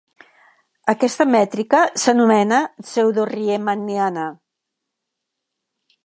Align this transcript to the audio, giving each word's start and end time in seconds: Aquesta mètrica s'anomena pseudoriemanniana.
Aquesta 0.93 1.25
mètrica 1.33 1.81
s'anomena 2.03 2.61
pseudoriemanniana. 2.85 4.23